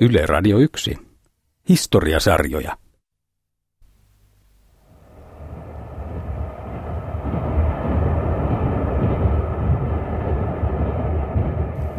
[0.00, 0.98] Yle Radio 1.
[1.68, 2.76] Historiasarjoja.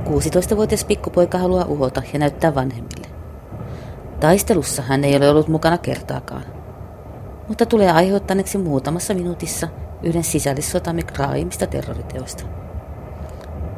[0.03, 3.07] Kuusitoistavuotias pikkupoika haluaa uhota ja näyttää vanhemmille.
[4.19, 6.45] Taistelussa hän ei ole ollut mukana kertaakaan,
[7.47, 9.67] mutta tulee aiheuttaneeksi muutamassa minuutissa
[10.03, 12.43] yhden sisällissotamme kraaimmista terroriteoista.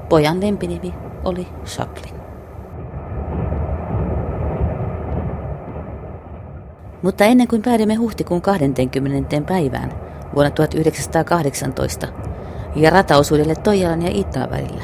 [0.10, 0.94] Pojan lempinimi
[1.24, 2.17] oli Chaplin.
[7.02, 9.42] Mutta ennen kuin päädymme huhtikuun 20.
[9.42, 9.94] päivään
[10.36, 12.08] vuonna 1918
[12.76, 14.84] ja rataosuudelle Toijalan ja Itaan välillä,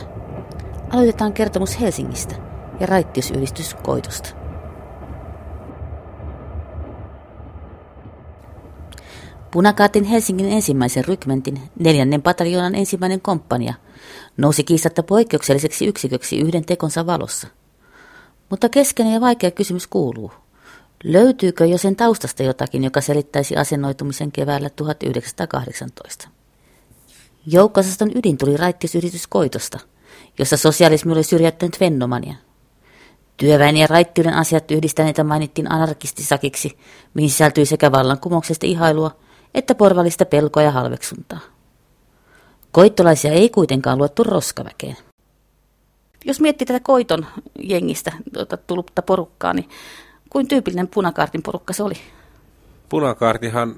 [0.90, 2.36] aloitetaan kertomus Helsingistä
[2.80, 4.30] ja raittiusyhdistys Koitosta.
[9.52, 13.74] Punakaatin Helsingin ensimmäisen rykmentin neljännen pataljoonan ensimmäinen komppania
[14.38, 17.48] nousi kiistatta poikkeukselliseksi yksiköksi yhden tekonsa valossa.
[18.50, 20.32] Mutta keskeinen ja vaikea kysymys kuuluu,
[21.04, 26.30] Löytyykö jo sen taustasta jotakin, joka selittäisi asennoitumisen keväällä 1918?
[27.46, 29.80] Joukkosaston ydin tuli raittisyritys Koitosta,
[30.40, 32.36] jossa sosialismi oli syrjäyttänyt Vennomania.
[33.38, 36.78] Työväen ja raittiuden asiat yhdistäneitä mainittiin anarkistisakiksi,
[37.14, 39.12] mihin sisältyi sekä vallankumouksesta ihailua
[39.54, 41.40] että porvallista pelkoa ja halveksuntaa.
[42.72, 44.98] Koittolaisia ei kuitenkaan luettu roskaväkeen.
[46.26, 47.26] Jos miettii tätä Koiton
[47.64, 49.70] jengistä tuota, tullutta porukkaa, niin
[50.34, 51.96] kuin tyypillinen punakaartin porukka se oli?
[52.90, 53.76] Punakaartihan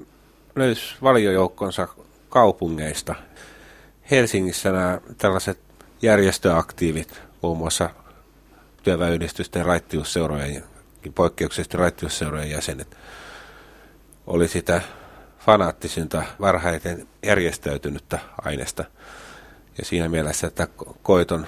[0.54, 1.88] löysi valiojoukkonsa
[2.28, 3.14] kaupungeista.
[4.10, 5.58] Helsingissä nämä tällaiset
[6.02, 7.90] järjestöaktiivit, muun muassa
[8.82, 10.64] työväenyhdistysten raittiusseurojen,
[11.14, 12.96] poikkeuksellisesti raittiusseurojen jäsenet,
[14.26, 14.80] oli sitä
[15.38, 18.84] fanaattisinta, varhaiten järjestäytynyttä aineesta.
[19.78, 20.68] Ja siinä mielessä, että
[21.02, 21.46] koiton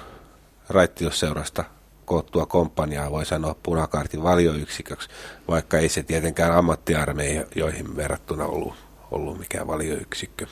[0.69, 1.63] raittiusseurasta
[2.09, 5.09] koottua komppaniaa voi sanoa punakaartin valioyksiköksi,
[5.47, 8.73] vaikka ei se tietenkään ammattiarmeijoihin verrattuna ollut,
[9.11, 10.47] ollut mikään valioyksikkö.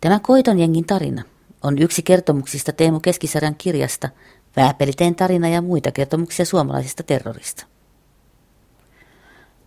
[0.00, 1.22] Tämä Koiton jengin tarina
[1.62, 4.08] on yksi kertomuksista Teemu Keskisarjan kirjasta
[4.56, 7.66] Vääpeliteen tarina ja muita kertomuksia suomalaisista terrorista.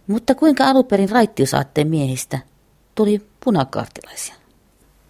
[0.07, 2.39] Mutta kuinka aluperin raittiusaatteen miehistä
[2.95, 4.42] tuli punakaartilaisia?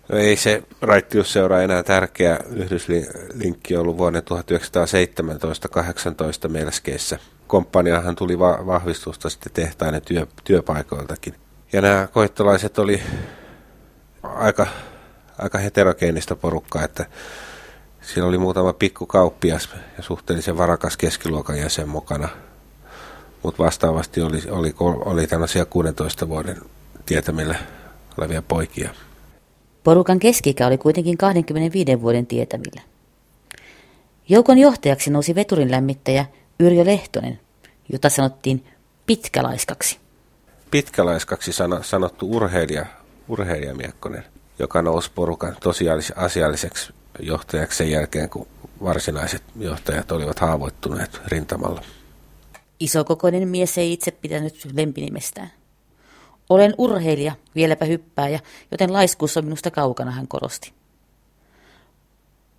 [0.09, 4.23] No ei se raittiusseura enää tärkeä yhdyslinkki ollut vuonna 1917-18
[6.49, 7.19] melskeissä.
[7.47, 11.35] Komppaniahan tuli va- vahvistusta sitten tehtaan ja työ, työpaikoiltakin.
[11.73, 13.01] Ja nämä koittolaiset oli
[14.23, 14.67] aika,
[15.37, 17.05] aika heterogeenista porukkaa, että
[18.01, 22.29] siellä oli muutama pikku kauppias ja suhteellisen varakas keskiluokan jäsen mukana.
[23.43, 26.57] Mutta vastaavasti oli, oli, oli tämmöisiä 16 vuoden
[27.05, 27.55] tietämillä
[28.17, 28.89] olevia poikia.
[29.83, 32.81] Porukan keskikä oli kuitenkin 25 vuoden tietämillä.
[34.29, 36.25] Joukon johtajaksi nousi veturin lämmittäjä
[36.59, 37.39] Yrjö Lehtonen,
[37.91, 38.65] jota sanottiin
[39.05, 39.97] pitkälaiskaksi.
[40.71, 41.51] Pitkälaiskaksi
[41.81, 42.85] sanottu urheilija,
[43.27, 44.23] urheilijamiekkonen,
[44.59, 48.47] joka nousi porukan tosiasialliseksi johtajaksi sen jälkeen, kun
[48.83, 51.81] varsinaiset johtajat olivat haavoittuneet rintamalla.
[52.79, 55.51] Isokokoinen mies ei itse pitänyt lempinimestään.
[56.49, 58.39] Olen urheilija, vieläpä hyppääjä,
[58.71, 60.73] joten laiskuus on minusta kaukana, hän korosti.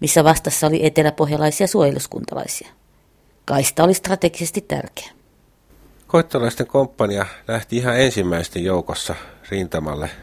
[0.00, 2.68] missä vastassa oli eteläpohjalaisia suojeluskuntalaisia.
[3.44, 5.10] Kaista oli strategisesti tärkeä.
[6.06, 9.14] Koittalaisten komppania lähti ihan ensimmäisten joukossa
[9.50, 10.10] rintamalle–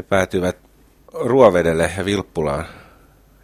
[0.00, 0.56] he päätyivät
[1.12, 2.66] Ruovedelle ja Vilppulaan,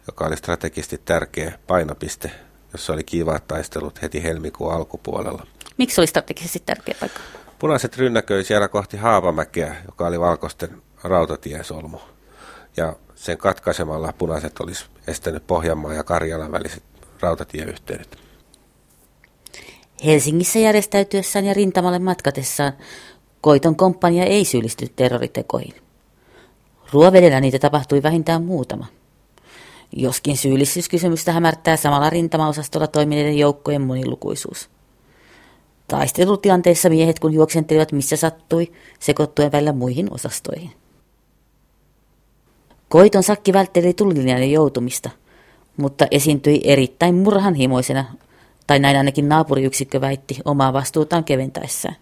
[0.07, 2.31] joka oli strategisesti tärkeä painopiste,
[2.73, 5.47] jossa oli kiivaat taistelut heti helmikuun alkupuolella.
[5.77, 7.19] Miksi oli strategisesti tärkeä paikka?
[7.59, 11.97] Punaiset rynnäköi siellä kohti Haavamäkeä, joka oli valkoisten rautatiesolmu.
[12.77, 16.83] Ja sen katkaisemalla punaiset olisi estänyt Pohjanmaan ja Karjalan väliset
[17.19, 18.17] rautatieyhteydet.
[20.05, 22.73] Helsingissä järjestäytyessään ja rintamalle matkatessaan
[23.41, 25.86] Koiton komppania ei syyllisty terroritekoihin.
[26.91, 28.85] Ruovedellä niitä tapahtui vähintään muutama.
[29.95, 34.69] Joskin syyllisyyskysymystä hämärtää samalla rintamaosastolla toimineiden joukkojen monilukuisuus.
[35.87, 40.71] Taistelutilanteissa miehet kun juoksentelivat missä sattui, sekoittuen välillä muihin osastoihin.
[42.89, 45.09] Koiton sakki vältteli tulilinjalle joutumista,
[45.77, 48.05] mutta esiintyi erittäin murhanhimoisena,
[48.67, 51.95] tai näin ainakin naapuriyksikkö väitti omaa vastuutaan keventäessään.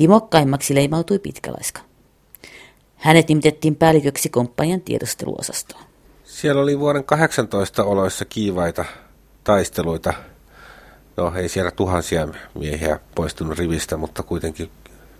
[0.00, 1.80] Himokkaimmaksi leimautui pitkälaiska.
[3.04, 5.84] Hänet nimitettiin päälliköksi komppanian tiedusteluosastoon.
[6.24, 8.84] Siellä oli vuoden 18 oloissa kiivaita
[9.44, 10.14] taisteluita.
[11.16, 14.70] No ei siellä tuhansia miehiä poistunut rivistä, mutta kuitenkin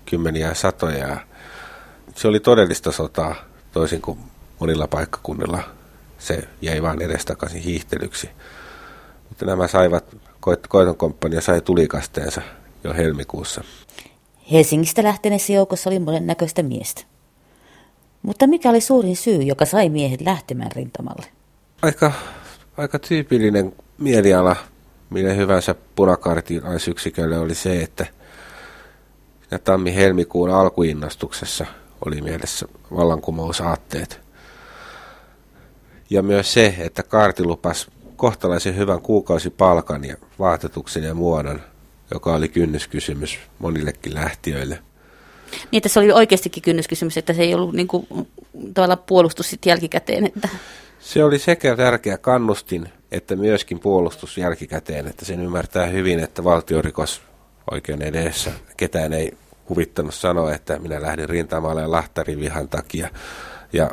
[0.06, 1.16] kymmeniä ja satoja.
[2.14, 3.34] Se oli todellista sotaa,
[3.72, 4.18] toisin kuin
[4.60, 5.62] monilla paikkakunnilla.
[6.18, 8.30] Se jäi vain edestakaisin hiihtelyksi.
[9.28, 10.16] Mutta nämä saivat,
[10.68, 12.42] Koiton komppania sai tulikasteensa
[12.84, 13.64] jo helmikuussa.
[14.52, 17.13] Helsingistä lähteneessä joukossa oli monen näköistä miestä.
[18.24, 21.26] Mutta mikä oli suurin syy, joka sai miehet lähtemään rintamalle?
[21.82, 22.12] Aika,
[22.76, 24.56] aika tyypillinen mieliala
[25.10, 28.06] mille hyvänsä punakaartilaisyksikölle oli se, että
[29.64, 31.66] tammi-helmikuun alkuinnostuksessa
[32.06, 34.20] oli mielessä vallankumousaatteet.
[36.10, 41.60] Ja myös se, että kaarti lupas kohtalaisen hyvän kuukausipalkan ja vaatetuksen ja muodon,
[42.10, 44.78] joka oli kynnyskysymys monillekin lähtiöille.
[45.70, 48.06] Niin, että se oli oikeastikin kynnyskysymys, että se ei ollut niin kuin,
[48.74, 50.26] tavallaan puolustus sitten jälkikäteen.
[50.26, 50.48] Että...
[51.00, 57.22] Se oli sekä tärkeä kannustin, että myöskin puolustus jälkikäteen, että sen ymmärtää hyvin, että valtiorikos
[57.70, 59.36] oikeuden edessä ketään ei
[59.68, 63.08] huvittanut sanoa, että minä lähdin rintamalle lahtarin vihan takia
[63.72, 63.90] ja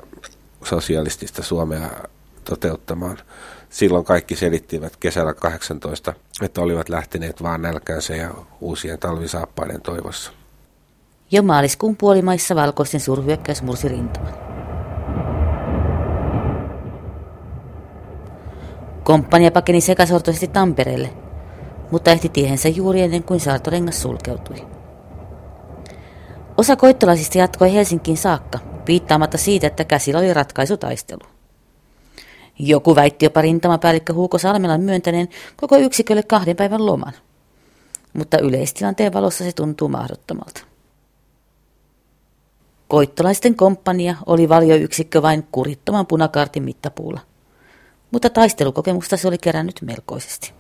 [0.63, 1.89] sosialistista Suomea
[2.43, 3.17] toteuttamaan.
[3.69, 10.31] Silloin kaikki selittivät kesällä 18, että olivat lähteneet vaan nälkänsä ja uusien talvisaappaiden toivossa.
[11.31, 14.33] Jo maaliskuun puolimaissa valkoisten suurhyökkäys mursi rintaman.
[19.03, 21.09] Komppania pakeni sekasortoisesti Tampereelle,
[21.91, 24.67] mutta ehti tiehensä juuri ennen kuin saartorengas sulkeutui.
[26.57, 31.21] Osa koittolaisista jatkoi Helsinkiin saakka, viittaamatta siitä, että käsillä oli ratkaisutaistelu.
[32.59, 37.13] Joku väitti jopa rintamapäällikkö Huuko Salmelan myöntäneen koko yksikölle kahden päivän loman.
[38.13, 40.70] Mutta yleistilanteen valossa se tuntuu mahdottomalta.
[42.91, 47.19] Koittolaisten komppania oli valioyksikkö vain kurittoman punakaartin mittapuulla.
[48.11, 50.53] Mutta taistelukokemusta se oli kerännyt melkoisesti.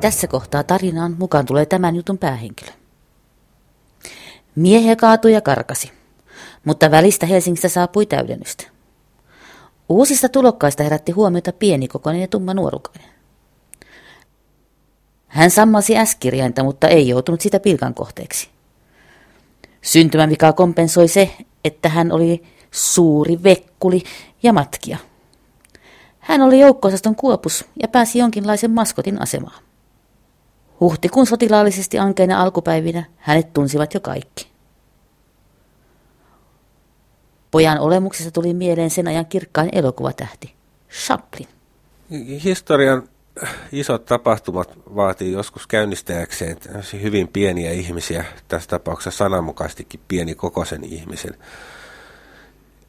[0.00, 2.70] Tässä kohtaa tarinaan mukaan tulee tämän jutun päähenkilö.
[4.54, 5.92] Miehiä kaatui ja karkasi,
[6.64, 8.64] mutta välistä Helsingistä saapui täydennystä.
[9.88, 13.11] Uusista tulokkaista herätti huomiota pienikokoinen ja tumma nuorukainen.
[15.32, 18.48] Hän sammasi äskirjainta, mutta ei joutunut sitä pilkan kohteeksi.
[19.82, 24.02] Syntymävikaa kompensoi se, että hän oli suuri vekkuli
[24.42, 24.98] ja matkia.
[26.18, 29.62] Hän oli joukkoosaston kuopus ja pääsi jonkinlaisen maskotin asemaan.
[30.80, 34.46] Huhtikuun sotilaallisesti ankeina alkupäivinä hänet tunsivat jo kaikki.
[37.50, 40.54] Pojan olemuksessa tuli mieleen sen ajan kirkkain elokuvatähti,
[40.90, 41.48] Chaplin.
[42.44, 43.08] Historian
[43.72, 46.56] isot tapahtumat vaatii joskus käynnistäjäkseen
[47.02, 51.34] hyvin pieniä ihmisiä, tässä tapauksessa sananmukaistikin pieni kokoisen ihmisen.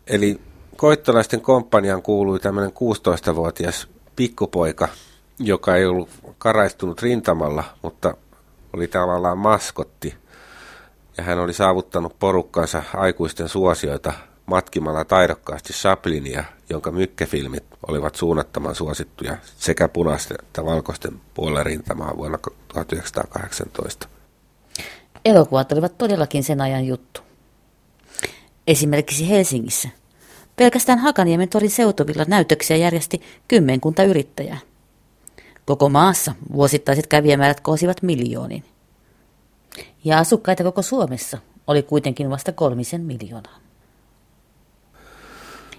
[0.08, 0.42] Eli
[0.78, 4.88] koittolaisten komppanian kuului tämmöinen 16-vuotias pikkupoika,
[5.40, 8.18] joka ei ollut karaistunut rintamalla, mutta
[8.74, 10.16] oli tavallaan maskotti.
[11.18, 14.14] Ja hän oli saavuttanut porukkansa aikuisten suosioita
[14.46, 22.38] matkimalla taidokkaasti Chaplinia, jonka mykkäfilmit olivat suunnattoman suosittuja sekä punaisten että valkoisten puolella rintamaa vuonna
[22.68, 24.08] 1918.
[25.26, 27.22] Elokuvat olivat todellakin sen ajan juttu.
[28.68, 29.90] Esimerkiksi Helsingissä.
[30.56, 34.58] Pelkästään Hakaniemen torin seutuvilla näytöksiä järjesti kymmenkunta yrittäjää.
[35.66, 38.64] Koko maassa vuosittaiset kävijämäärät koosivat miljooniin.
[40.04, 43.63] Ja asukkaita koko Suomessa oli kuitenkin vasta kolmisen miljoonaa.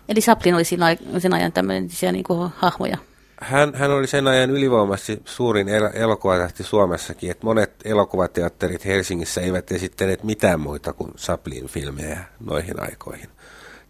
[0.08, 2.98] Eli Chaplin oli siinä, sen ajan tämmöisiä niin kuin hahmoja.
[3.40, 9.72] Hän, hän oli sen ajan ylivoimaisesti suurin el- elokuvatähti Suomessakin, että monet elokuvateatterit Helsingissä eivät
[9.72, 13.28] esittäneet mitään muita kuin Chaplin-filmejä noihin aikoihin.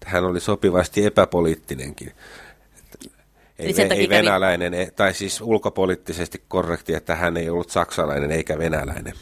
[0.04, 2.12] Hän oli sopivasti epäpoliittinenkin.
[3.58, 4.90] Ei, ei venäläinen, kävi...
[4.96, 9.14] tai siis ulkopoliittisesti korrekti, että hän ei ollut saksalainen eikä venäläinen.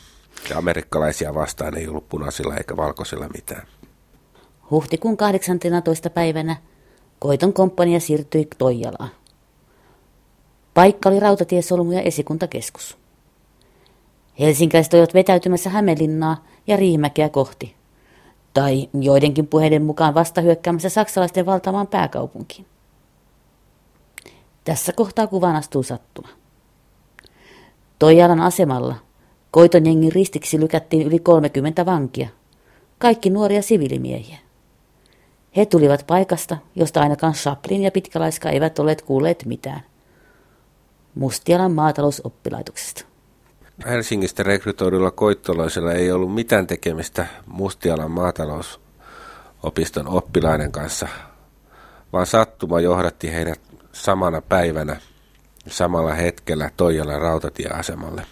[0.50, 3.66] Ja amerikkalaisia vastaan ei ollut punaisilla eikä valkoisilla mitään.
[4.70, 6.10] Huhtikuun 18.
[6.10, 6.56] päivänä
[7.22, 9.10] Koiton komppania siirtyi Toijalaan.
[10.74, 12.98] Paikka oli rautatiesolmu ja esikuntakeskus.
[14.40, 17.74] Helsinkiläiset olivat vetäytymässä Hämeenlinnaa ja Riimäkeä kohti,
[18.54, 22.66] tai joidenkin puheiden mukaan vasta hyökkäämässä saksalaisten valtamaan pääkaupunkiin.
[24.64, 26.28] Tässä kohtaa kuvan astuu sattuma.
[27.98, 28.94] Toijalan asemalla
[29.50, 32.28] koiton jengin ristiksi lykättiin yli 30 vankia,
[32.98, 34.38] kaikki nuoria siviilimiehiä.
[35.56, 39.82] He tulivat paikasta, josta ainakaan Chaplin ja Pitkälaiska eivät olleet kuulleet mitään.
[41.14, 43.04] Mustialan maatalousoppilaitoksesta.
[43.86, 51.08] Helsingistä rekrytoidulla koittolaisella ei ollut mitään tekemistä Mustialan maatalousopiston oppilaiden kanssa,
[52.12, 53.60] vaan sattuma johdatti heidät
[53.92, 55.00] samana päivänä
[55.68, 58.26] samalla hetkellä Toijalan rautatieasemalle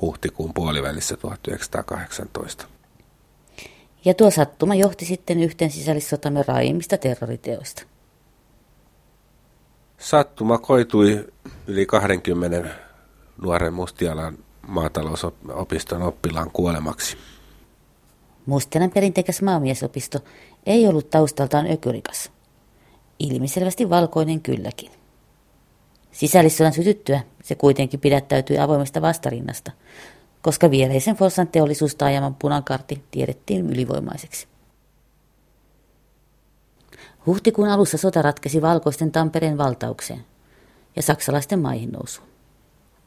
[0.00, 2.73] huhtikuun puolivälissä 1918.
[4.04, 7.82] Ja tuo sattuma johti sitten yhteen sisällissotamme raimmista terroriteoista.
[9.98, 11.26] Sattuma koitui
[11.66, 12.68] yli 20
[13.42, 17.16] nuoren Mustialan maatalousopiston oppilaan kuolemaksi.
[18.46, 20.18] Mustialan perinteikäs maamiesopisto
[20.66, 22.30] ei ollut taustaltaan ökyrikas.
[23.18, 24.90] Ilmiselvästi valkoinen kylläkin.
[26.12, 29.72] Sisällissodan sytyttyä se kuitenkin pidättäytyi avoimesta vastarinnasta,
[30.44, 34.46] koska viereisen Fossan teollisuustaajaman punakartti tiedettiin ylivoimaiseksi.
[37.26, 40.24] Huhtikuun alussa sota ratkesi valkoisten Tampereen valtaukseen
[40.96, 42.28] ja saksalaisten maihin nousuun.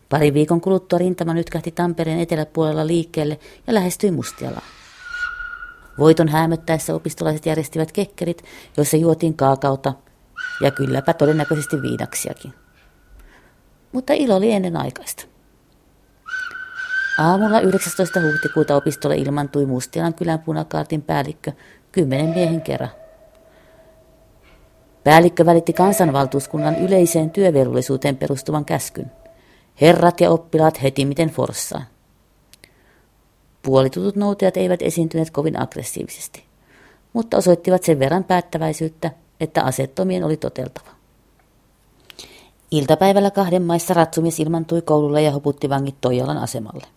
[0.09, 4.67] Pari viikon kuluttua rintama nytkähti Tampereen eteläpuolella liikkeelle ja lähestyi Mustialaan.
[5.97, 8.43] Voiton häämöttäessä opistolaiset järjestivät kekkerit,
[8.77, 9.93] joissa juotiin kaakauta
[10.61, 12.53] ja kylläpä todennäköisesti viinaksiakin.
[13.91, 15.36] Mutta ilo oli ennen aikaista.
[17.17, 18.19] Aamulla 19.
[18.21, 21.51] huhtikuuta opistolle ilmantui Mustialan kylän punakaartin päällikkö
[21.91, 22.89] kymmenen miehen kerran.
[25.03, 29.11] Päällikkö välitti kansanvaltuuskunnan yleiseen työvelvollisuuteen perustuvan käskyn.
[29.81, 31.85] Herrat ja oppilaat heti miten forssaan.
[33.61, 36.43] Puolitutut noutajat eivät esiintyneet kovin aggressiivisesti,
[37.13, 40.89] mutta osoittivat sen verran päättäväisyyttä, että asettomien oli toteltava.
[42.71, 46.96] Iltapäivällä kahden maissa ratsumies ilmantui koululle ja hoputti vangit Toijalan asemalle.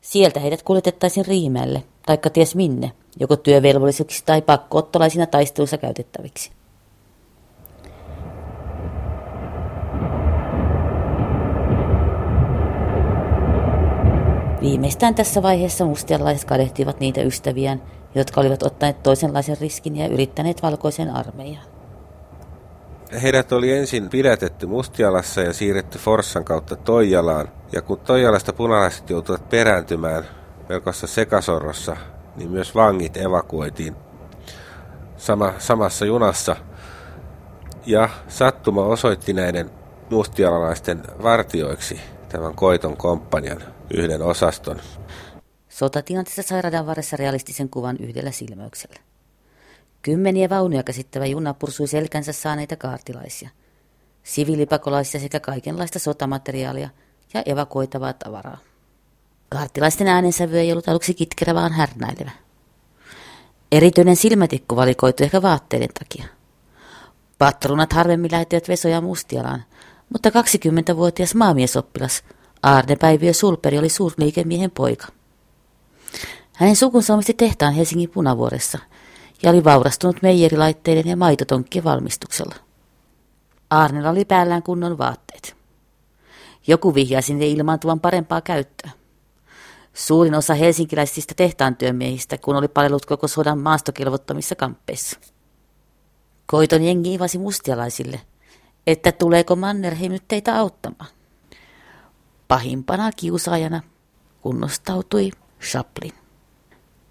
[0.00, 6.50] Sieltä heidät kuljetettaisiin Riimäelle, taikka ties minne, joko työvelvollisiksi tai pakkoottolaisina taistelussa käytettäviksi.
[14.60, 17.82] Viimeistään tässä vaiheessa mustialaiset kadehtivat niitä ystäviään,
[18.14, 21.77] jotka olivat ottaneet toisenlaisen riskin ja yrittäneet valkoisen armeijaan.
[23.22, 27.48] Heidät oli ensin pidätetty Mustialassa ja siirretty Forssan kautta Toijalaan.
[27.72, 30.24] Ja kun Toijalasta punalaiset joutuivat perääntymään
[30.68, 31.96] melkoissa sekasorrossa,
[32.36, 33.96] niin myös vangit evakuoitiin
[35.16, 36.56] sama, samassa junassa.
[37.86, 39.70] Ja sattuma osoitti näiden
[40.10, 43.62] mustialalaisten vartioiksi tämän koiton komppanian
[43.94, 44.80] yhden osaston.
[45.68, 49.07] Sotatilanteessa sairauden varressa realistisen kuvan yhdellä silmäyksellä.
[50.02, 53.50] Kymmeniä vaunuja käsittävä juna pursui selkänsä saaneita kaartilaisia,
[54.22, 56.88] siviilipakolaisia sekä kaikenlaista sotamateriaalia
[57.34, 58.58] ja evakuoitavaa tavaraa.
[59.48, 62.30] Kaartilaisten äänensävy ei ollut aluksi kitkerä, vaan härnäilevä.
[63.72, 66.24] Erityinen silmätikku valikoitui ehkä vaatteiden takia.
[67.38, 69.64] Patronat harvemmin lähettivät Vesoja Mustialaan,
[70.12, 72.24] mutta 20-vuotias maamiesoppilas
[72.62, 75.06] Arne Päiviö Sulperi oli suurliikemiehen poika.
[76.52, 78.78] Hänen sukunsa omisti tehtaan Helsingin punavuoressa–
[79.42, 82.54] ja oli vaurastunut meijerilaitteiden ja maitotonkkien valmistuksella.
[83.70, 85.56] Arnella oli päällään kunnon vaatteet.
[86.66, 88.90] Joku vihjaa sinne ilmaantuvan parempaa käyttöä.
[89.94, 95.20] Suurin osa helsinkiläisistä tehtaantyömiehistä, kun oli palellut koko sodan maastokelvottomissa kamppeissa.
[96.46, 98.20] Koiton jengi ivasi mustialaisille,
[98.86, 101.10] että tuleeko Mannerheim nyt teitä auttamaan.
[102.48, 103.80] Pahimpana kiusaajana
[104.40, 105.30] kunnostautui
[105.60, 106.12] Chaplin.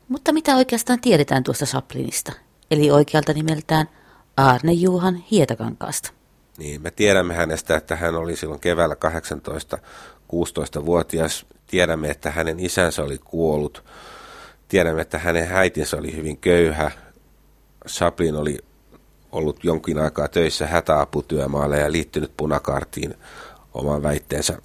[0.08, 2.32] Mutta mitä oikeastaan tiedetään tuosta Chaplinista,
[2.72, 3.90] eli oikealta nimeltään
[4.38, 6.12] Arne Juhan Hietakankaasta?
[6.58, 9.78] Niin, me tiedämme hänestä, että hän oli silloin keväällä 18
[10.34, 11.46] 16-vuotias.
[11.68, 13.84] Tiedämme, että hänen isänsä oli kuollut.
[14.68, 16.92] Tiedämme, että hänen äitinsä oli hyvin köyhä.
[17.88, 18.58] Chaplin oli
[19.32, 23.14] ollut jonkin aikaa töissä hätäaputyömaalle ja liittynyt punakartiin
[23.74, 24.58] oman väitteensä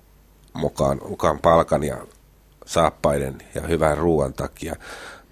[0.53, 2.07] mukaan, mukaan palkan ja
[2.67, 4.77] saappaiden ja hyvän ruoan takia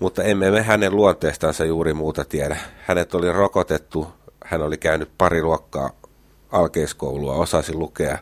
[0.00, 2.56] mutta emme me hänen luonteestansa juuri muuta tiedä.
[2.86, 4.08] Hänet oli rokotettu,
[4.44, 5.90] hän oli käynyt pari luokkaa
[6.52, 8.18] alkeiskoulua, osasi lukea,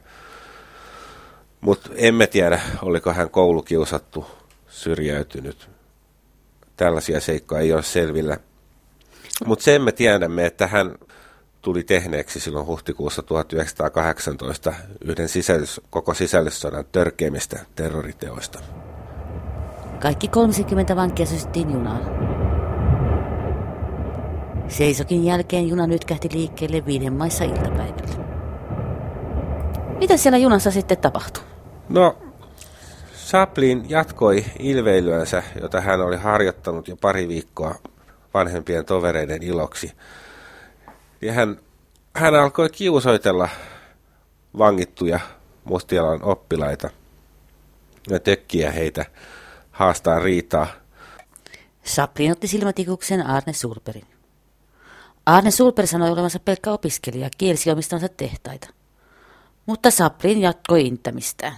[1.61, 4.27] mutta emme tiedä, oliko hän koulukiusattu,
[4.69, 5.71] syrjäytynyt.
[6.77, 8.37] Tällaisia seikkoja ei ole selvillä.
[9.47, 10.95] Mutta sen me tiedämme, että hän
[11.63, 18.59] tuli tehneeksi silloin huhtikuussa 1918 yhden sisällys, koko sisällyssodan törkeimmistä terroriteoista.
[20.01, 22.01] Kaikki 30 vankia systyttiin junaan.
[24.69, 28.25] Seisokin jälkeen juna nyt kähti liikkeelle viiden maissa iltapäivällä.
[29.99, 31.45] Mitä siellä junassa sitten tapahtui?
[31.89, 32.17] No,
[33.15, 37.75] Saplin jatkoi ilveilyänsä, jota hän oli harjoittanut jo pari viikkoa
[38.35, 39.93] vanhempien tovereiden iloksi.
[41.23, 41.59] Ja hän,
[42.15, 43.49] hän alkoi kiusoitella
[44.59, 45.21] vangittuja
[45.65, 46.91] Mustialan oppilaita
[48.11, 49.05] ja tökkiä heitä
[49.79, 50.67] haastaa riitaa.
[51.85, 54.07] Saplin otti silmätikuksen Arne Sulperin.
[55.27, 58.69] Arne Sulper sanoi olevansa pelkkä opiskelija ja kielsi omistavansa tehtaita.
[59.67, 61.57] Mutta Saplin jatkoi intämistään.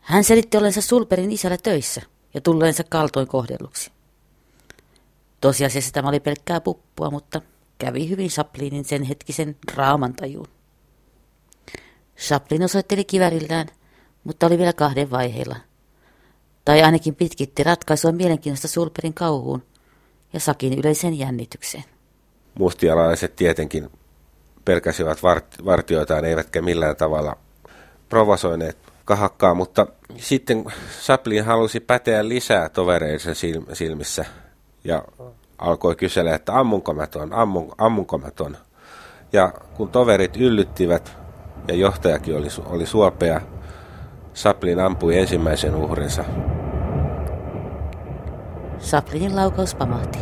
[0.00, 2.02] Hän selitti olensa Sulperin isällä töissä
[2.34, 3.90] ja tulleensa kaltoin kohdelluksi.
[5.40, 7.40] Tosiasiassa tämä oli pelkkää puppua, mutta
[7.78, 10.48] kävi hyvin Saplinin sen hetkisen raamantajuun.
[12.18, 13.66] Chaplin osoitteli kivärillään,
[14.24, 15.56] mutta oli vielä kahden vaiheilla.
[16.68, 19.62] Tai ainakin pitkitti ratkaisua mielenkiinnosta Sulperin kauhuun
[20.32, 21.84] ja Sakin yleiseen jännitykseen.
[22.58, 23.90] Mustialaiset tietenkin
[24.64, 27.36] pelkäsivät vart- vartioitaan, eivätkä millään tavalla
[28.08, 30.64] provosoineet kahakkaa, mutta sitten
[31.00, 33.34] Chaplin halusi päteä lisää tovereisen
[33.72, 34.24] silmissä
[34.84, 35.02] ja
[35.58, 38.56] alkoi kysellä, että ammunko mä ton, ammun, ammunko mä ton.
[39.32, 41.16] Ja kun toverit yllyttivät
[41.68, 43.40] ja johtajakin oli, oli suopea,
[44.34, 46.24] Saplin ampui ensimmäisen uhrinsa.
[48.78, 50.18] Saplinin laukaus pamahti.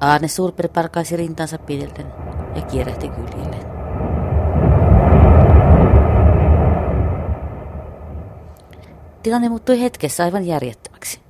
[0.00, 2.12] Aarne Sulper parkaisi rintansa pidellen
[2.56, 3.72] ja kierrähti kyljelleen.
[9.22, 11.20] Tilanne muuttui hetkessä aivan järjettömäksi.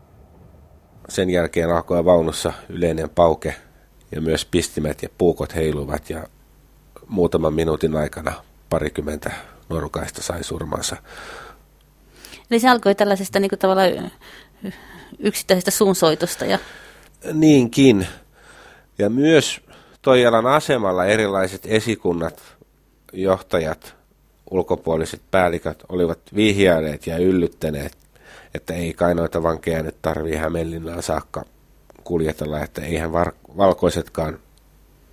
[1.08, 3.54] Sen jälkeen alkoi vaunussa yleinen pauke
[4.12, 6.26] ja myös pistimet ja puukot heiluvat ja
[7.06, 8.32] muutaman minuutin aikana
[8.70, 9.30] parikymmentä
[9.68, 10.96] nuorukaista sai surmansa.
[12.50, 14.10] Eli se alkoi tällaisesta niin kuin tavallaan
[15.18, 16.44] yksittäisestä suunsoitosta.
[16.44, 16.58] Ja...
[17.32, 18.06] Niinkin.
[18.98, 19.60] Ja myös
[20.02, 22.42] Toijalan asemalla erilaiset esikunnat,
[23.12, 23.94] johtajat,
[24.50, 27.96] ulkopuoliset päälliköt olivat vihjaileet ja yllyttäneet,
[28.54, 31.44] että ei kai noita vankeja nyt tarvii Hämeenlinnaan saakka
[32.04, 34.38] kuljetella, että eihän var- valkoisetkaan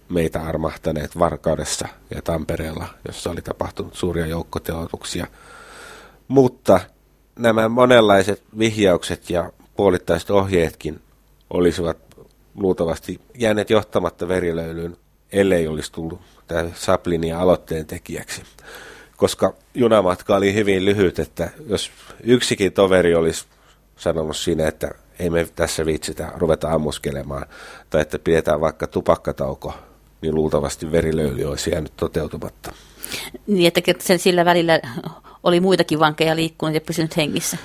[0.09, 5.27] meitä armahtaneet Varkaudessa ja Tampereella, jossa oli tapahtunut suuria joukkoteotuksia.
[6.27, 6.79] Mutta
[7.39, 11.01] nämä monenlaiset vihjaukset ja puolittaiset ohjeetkin
[11.49, 11.97] olisivat
[12.55, 14.97] luultavasti jääneet johtamatta verilöylyyn,
[15.31, 18.41] ellei olisi tullut tämä Saplinia aloitteen tekijäksi.
[19.17, 21.91] Koska junamatka oli hyvin lyhyt, että jos
[22.23, 23.45] yksikin toveri olisi
[23.95, 27.45] sanonut siinä, että ei me tässä viitsitä ruveta ammuskelemaan,
[27.89, 29.73] tai että pidetään vaikka tupakkatauko
[30.21, 32.73] niin luultavasti verilöyly olisi jäänyt toteutumatta.
[33.47, 34.79] Niin, että sen sillä välillä
[35.43, 37.57] oli muitakin vankeja liikkunut ja pysynyt hengissä.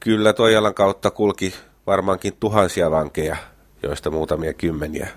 [0.00, 1.54] Kyllä Toijalan kautta kulki
[1.86, 3.36] varmaankin tuhansia vankeja,
[3.82, 5.08] joista muutamia kymmeniä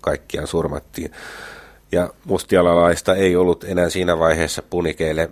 [0.00, 1.12] kaikkiaan surmattiin.
[1.92, 5.30] Ja mustialalaista ei ollut enää siinä vaiheessa punikeille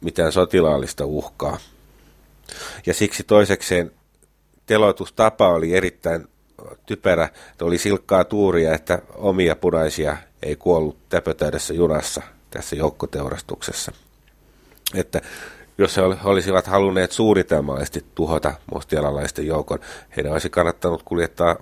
[0.00, 1.58] mitään sotilaallista uhkaa.
[2.86, 3.90] Ja siksi toisekseen
[4.66, 6.28] teloitustapa oli erittäin
[6.86, 13.92] typerä, että oli silkkaa tuuria, että omia punaisia ei kuollut täpötäydessä junassa tässä joukkoteurastuksessa.
[14.94, 15.20] Että
[15.80, 19.78] jos he olisivat halunneet suunnitelmallisesti tuhota mustialalaisten joukon,
[20.16, 21.56] heidän olisi kannattanut kuljettaa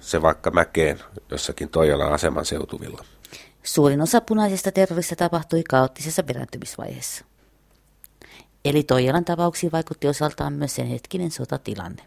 [0.00, 0.98] se vaikka mäkeen
[1.30, 3.04] jossakin Toijalan aseman seutuvilla.
[3.62, 7.24] Suurin osa punaisista terrorista tapahtui kaoottisessa perääntymisvaiheessa.
[8.64, 12.02] Eli Toijalan tapauksiin vaikutti osaltaan myös sen hetkinen sotatilanne.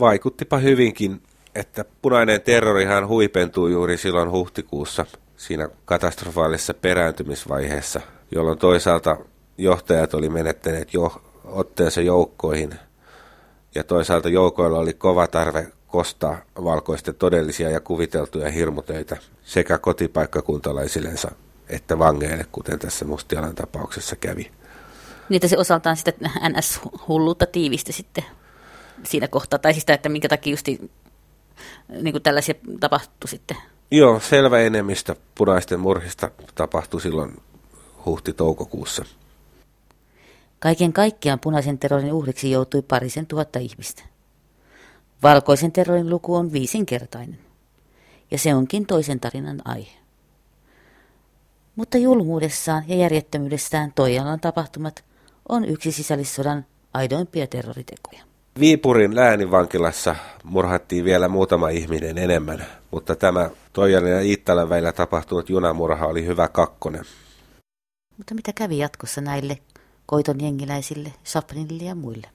[0.00, 1.22] Vaikuttipa hyvinkin
[1.54, 9.16] että punainen terrorihan huipentui juuri silloin huhtikuussa siinä katastrofaalisessa perääntymisvaiheessa, jolloin toisaalta
[9.58, 12.74] johtajat oli menettäneet jo otteensa joukkoihin
[13.74, 21.30] ja toisaalta joukoilla oli kova tarve kostaa valkoisten todellisia ja kuviteltuja hirmutöitä sekä kotipaikkakuntalaisillensa
[21.68, 24.50] että vangeille, kuten tässä Mustialan tapauksessa kävi.
[25.28, 26.12] Niitä se osaltaan sitä
[26.48, 28.24] NS-hulluutta tiivisti sitten
[29.02, 30.90] siinä kohtaa, tai siis sitä, että minkä takia justi
[31.88, 33.56] niin kuin tällaisia tapahtui sitten?
[33.90, 37.42] Joo, selvä enemmistö punaisten murhista tapahtui silloin
[38.06, 39.04] huhti-toukokuussa.
[40.64, 44.02] Kaiken kaikkiaan punaisen terrorin uhriksi joutui parisen tuhatta ihmistä.
[45.22, 47.38] Valkoisen terrorin luku on viisinkertainen,
[48.30, 49.98] ja se onkin toisen tarinan aihe.
[51.76, 55.04] Mutta julmuudessaan ja järjettömyydessään Toijalan tapahtumat
[55.48, 58.22] on yksi sisällissodan aidoimpia terroritekoja.
[58.60, 66.06] Viipurin lääninvankilassa murhattiin vielä muutama ihminen enemmän, mutta tämä Toijan ja Iittalan välillä tapahtunut junamurha
[66.06, 67.04] oli hyvä kakkonen.
[68.16, 69.58] Mutta mitä kävi jatkossa näille
[70.06, 72.26] koiton jengiläisille, Saplinille ja muille?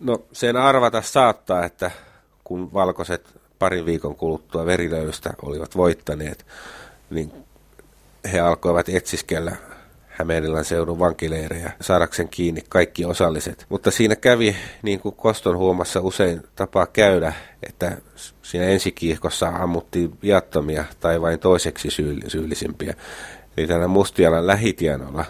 [0.00, 1.90] No sen arvata saattaa, että
[2.44, 6.46] kun valkoiset parin viikon kuluttua verilöystä olivat voittaneet,
[7.10, 7.32] niin
[8.32, 9.56] he alkoivat etsiskellä
[10.08, 13.66] Hämeenlinnan seudun vankileirejä saadakseen kiinni kaikki osalliset.
[13.68, 17.98] Mutta siinä kävi, niin kuin Koston huomassa usein tapaa käydä, että
[18.42, 21.88] siinä ensikiihkossa ammuttiin viattomia tai vain toiseksi
[22.28, 22.94] syyllisimpiä.
[23.56, 25.24] Eli tällä Mustialan lähitienolla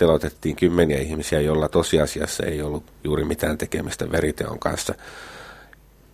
[0.00, 4.94] telotettiin kymmeniä ihmisiä, jolla tosiasiassa ei ollut juuri mitään tekemistä veriteon kanssa.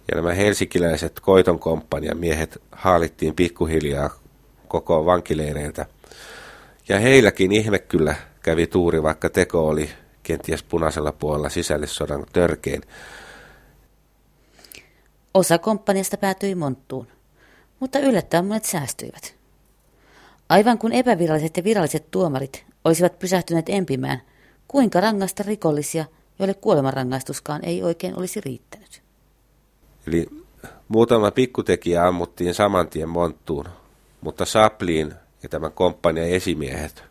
[0.08, 4.10] Ja nämä helsikiläiset koiton komppanian miehet haalittiin pikkuhiljaa
[4.68, 5.86] koko vankileireiltä.
[6.88, 9.90] Ja heilläkin ihme kyllä kävi tuuri, vaikka teko oli
[10.22, 12.82] kenties punaisella puolella sisällissodan törkein.
[15.34, 17.06] Osa komppaniasta päätyi monttuun,
[17.80, 19.34] mutta yllättäen monet säästyivät.
[20.48, 24.22] Aivan kun epäviralliset ja viralliset tuomarit olisivat pysähtyneet empimään,
[24.68, 26.04] kuinka rangaista rikollisia,
[26.38, 29.02] joille kuolemanrangaistuskaan ei oikein olisi riittänyt.
[30.06, 30.28] Eli
[30.88, 33.64] muutama pikkutekijä ammuttiin saman tien monttuun,
[34.20, 37.04] mutta Sapliin ja tämän komppanian esimiehet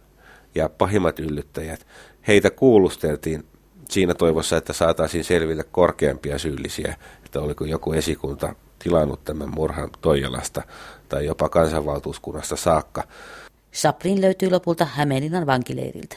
[0.56, 1.88] ja pahimmat yllyttäjät,
[2.28, 3.46] heitä kuulusteltiin
[3.90, 10.62] siinä toivossa, että saataisiin selville korkeampia syyllisiä, että oliko joku esikunta tilannut tämän murhan Toijalasta
[11.10, 13.04] tai jopa kansanvaltuuskunnasta saakka.
[13.76, 16.16] Chaplin löytyy lopulta Hämeenlinnan vankileiriltä.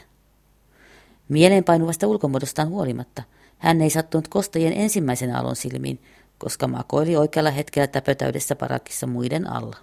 [1.28, 3.22] Mieleenpainuvasta ulkomuodostaan huolimatta,
[3.58, 6.02] hän ei sattunut kostajien ensimmäisen alon silmiin,
[6.38, 9.76] koska makoili oikealla hetkellä täpötäydessä parakissa muiden alla.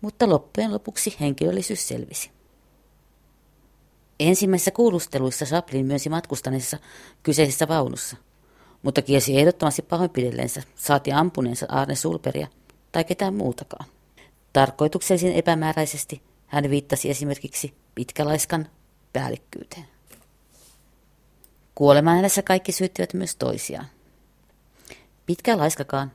[0.00, 2.30] Mutta loppujen lopuksi henkilöllisyys selvisi.
[4.20, 6.78] Ensimmäisissä kuulusteluissa Chaplin myönsi matkustaneessa
[7.22, 8.16] kyseisessä vaunussa,
[8.82, 12.46] mutta kiesi ehdottomasti pahoinpidellensä, saati ampuneensa Arne Sulperia
[12.92, 13.86] tai ketään muutakaan.
[14.52, 18.68] Tarkoituksellisen epämääräisesti hän viittasi esimerkiksi pitkälaiskan
[19.12, 19.84] päällikkyyteen.
[21.74, 23.86] Kuolemaan hänessä kaikki syyttivät myös toisiaan.
[25.26, 26.12] Pitkä laiskakaan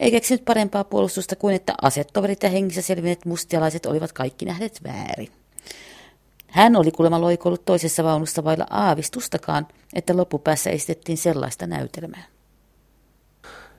[0.00, 5.32] ei keksinyt parempaa puolustusta kuin että asetoverit ja hengissä selvinneet mustialaiset olivat kaikki nähneet väärin.
[6.46, 12.24] Hän oli kuulemma loikollut toisessa vaunussa vailla aavistustakaan, että loppupäässä esitettiin sellaista näytelmää.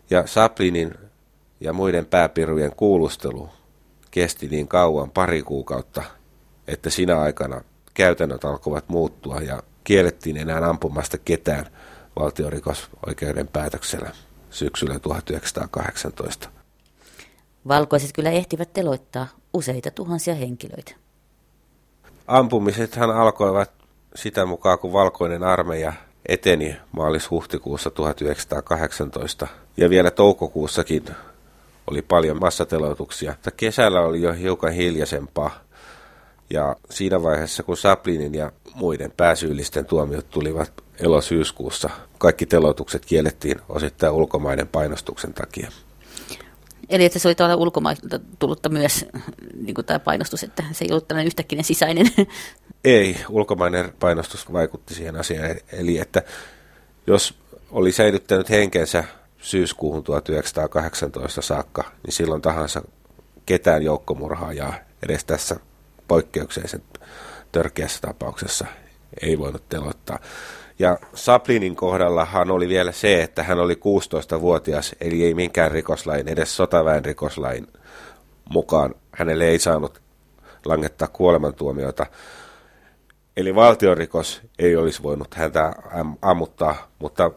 [0.10, 0.94] Ja Saplinin
[1.60, 3.50] ja muiden pääpirujen kuulustelu
[4.14, 6.04] kesti niin kauan, pari kuukautta,
[6.68, 7.62] että sinä aikana
[7.94, 11.66] käytännöt alkoivat muuttua ja kiellettiin enää ampumasta ketään
[12.20, 14.12] valtiorikosoikeuden päätöksellä
[14.50, 16.50] syksyllä 1918.
[17.68, 20.96] Valkoiset kyllä ehtivät teloittaa useita tuhansia henkilöitä.
[22.28, 23.72] Ampumisethan alkoivat
[24.16, 25.94] sitä mukaan, kun valkoinen armeija
[26.26, 29.48] eteni maalis-huhtikuussa 1918
[29.78, 31.06] ja vielä toukokuussakin
[31.88, 33.36] oli paljon massateloituksia.
[33.58, 35.60] Kesällä oli jo hiukan hiljaisempaa.
[36.50, 44.14] Ja siinä vaiheessa, kun Saplinin ja muiden pääsyyllisten tuomiot tulivat elosyyskuussa, kaikki teloitukset kiellettiin osittain
[44.14, 45.72] ulkomaiden painostuksen takia.
[46.90, 49.06] Eli että se oli tavallaan ulkomailta tullutta myös
[49.56, 52.06] niin kuin tämä painostus, että se ei ollut tällainen yhtäkkinen sisäinen.
[52.84, 55.56] Ei, ulkomainen painostus vaikutti siihen asiaan.
[55.72, 56.22] Eli että
[57.08, 57.34] jos
[57.72, 59.04] oli säilyttänyt henkensä
[59.44, 62.82] syyskuuhun 1918 saakka, niin silloin tahansa
[63.46, 65.56] ketään joukkomurhaajaa edes tässä
[66.08, 66.82] poikkeuksellisen
[67.52, 68.66] törkeässä tapauksessa
[69.22, 70.20] ei voinut teloittaa.
[70.80, 76.56] Ja Saplinin kohdallahan oli vielä se, että hän oli 16-vuotias, eli ei minkään rikoslain, edes
[76.56, 77.68] sotaväen rikoslain
[78.50, 78.96] mukaan.
[79.12, 80.02] Hänelle ei saanut
[80.66, 82.06] langettaa kuolemantuomiota.
[83.38, 85.74] Eli valtiorikos ei olisi voinut häntä
[86.22, 87.32] ammuttaa, mutta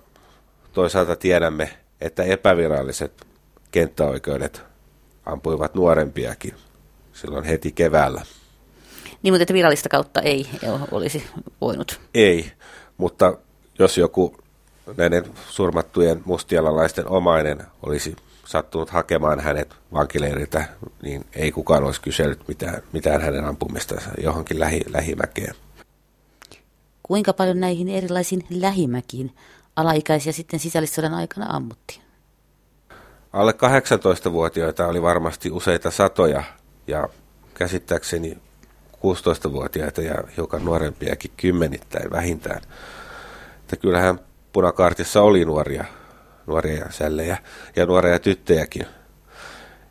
[0.72, 3.26] toisaalta tiedämme, että epäviralliset
[3.70, 4.62] kenttäoikeudet
[5.26, 6.54] ampuivat nuorempiakin
[7.12, 8.22] silloin heti keväällä.
[9.22, 10.46] Niin, mutta että virallista kautta ei
[10.90, 11.26] olisi
[11.60, 12.00] voinut.
[12.14, 12.52] Ei,
[12.96, 13.38] mutta
[13.78, 14.36] jos joku
[14.96, 20.64] näiden surmattujen mustialalaisten omainen olisi sattunut hakemaan hänet vankileiriltä,
[21.02, 25.54] niin ei kukaan olisi kysellyt mitään, mitään hänen ampumistansa johonkin lähi, lähimäkeen.
[27.02, 29.32] Kuinka paljon näihin erilaisiin lähimäkiin
[29.76, 32.02] alaikäisiä sitten sisällissodan aikana ammuttiin?
[33.32, 36.42] Alle 18-vuotiaita oli varmasti useita satoja
[36.86, 37.08] ja
[37.54, 38.38] käsittääkseni
[38.96, 42.62] 16-vuotiaita ja hiukan nuorempiakin kymmenittäin vähintään.
[43.60, 44.20] Että kyllähän
[44.52, 45.84] punakaartissa oli nuoria,
[46.46, 47.38] nuoria sällejä
[47.76, 48.86] ja nuoria tyttöjäkin,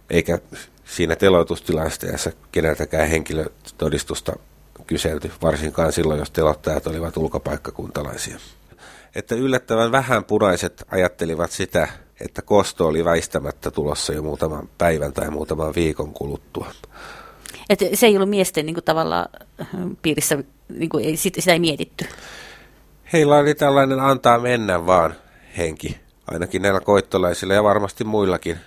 [0.09, 0.39] eikä
[0.85, 4.33] siinä teloitustilanteessa keneltäkään henkilötodistusta
[4.87, 8.37] kyselty, varsinkaan silloin, jos telottajat olivat ulkopaikkakuntalaisia.
[9.15, 11.87] Että yllättävän vähän punaiset ajattelivat sitä,
[12.21, 16.71] että kosto oli väistämättä tulossa jo muutaman päivän tai muutaman viikon kuluttua.
[17.69, 19.29] Et se ei ollut miesten niin kuin, tavallaan
[20.01, 20.37] piirissä,
[20.69, 22.05] niin kuin, ei, sitä ei mietitty.
[23.13, 25.15] Heillä oli tällainen antaa mennä vaan
[25.57, 25.97] henki,
[26.27, 28.57] ainakin näillä koittolaisilla ja varmasti muillakin.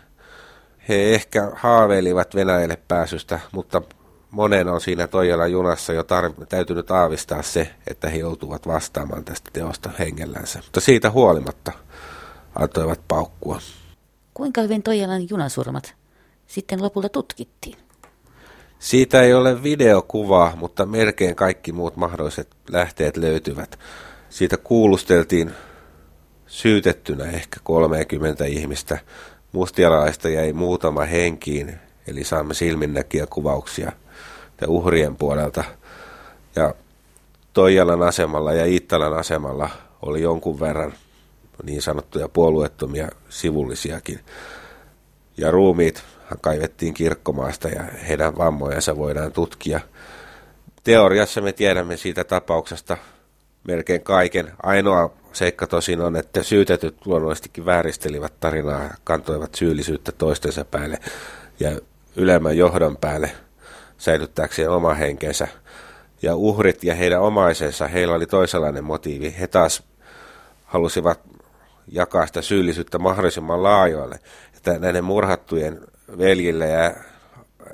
[0.89, 3.83] He ehkä haaveilivat Venäjälle pääsystä, mutta
[4.31, 9.51] monen on siinä Toijalan junassa jo tar- täytynyt aavistaa se, että he joutuvat vastaamaan tästä
[9.53, 10.59] teosta hengellänsä.
[10.59, 11.73] Mutta siitä huolimatta
[12.55, 13.61] antoivat paukkua.
[14.35, 15.95] Kuinka hyvin Toijalan junasurmat
[16.47, 17.77] sitten lopulta tutkittiin?
[18.79, 23.79] Siitä ei ole videokuvaa, mutta melkein kaikki muut mahdolliset lähteet löytyvät.
[24.31, 25.51] Siitä kuulusteltiin
[26.47, 28.99] syytettynä ehkä 30 ihmistä.
[29.53, 33.93] Mustialaista jäi muutama henkiin, eli saamme silminnäkiä kuvauksia
[34.61, 35.64] ja uhrien puolelta.
[36.57, 36.75] Ja
[37.53, 39.71] Toijalan asemalla ja Iittalan asemalla
[40.03, 40.92] oli jonkun verran
[41.62, 44.21] niin sanottuja puolueettomia sivullisiakin.
[45.37, 46.03] Ja ruumiit
[46.40, 49.81] kaivettiin kirkkomaasta ja heidän vammojensa voidaan tutkia.
[50.85, 52.97] Teoriassa me tiedämme siitä tapauksesta
[53.64, 54.53] melkein kaiken.
[54.62, 60.99] Ainoa seikka tosin on, että syytetyt luonnollisestikin vääristelivät tarinaa ja kantoivat syyllisyyttä toistensa päälle
[61.61, 61.81] ja
[62.16, 63.31] ylemmän johdon päälle
[63.99, 65.49] säilyttääkseen oma henkensä.
[66.23, 69.35] Ja uhrit ja heidän omaisensa, heillä oli toisenlainen motiivi.
[69.41, 69.83] He taas
[70.65, 71.21] halusivat
[71.93, 74.19] jakaa sitä syyllisyyttä mahdollisimman laajoille.
[74.57, 75.81] Että näiden murhattujen
[76.19, 76.95] veljillä ja